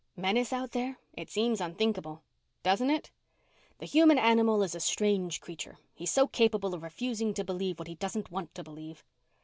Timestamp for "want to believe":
8.31-9.03